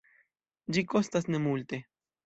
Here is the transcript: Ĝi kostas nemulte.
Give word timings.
Ĝi 0.77 0.85
kostas 0.95 1.31
nemulte. 1.37 1.85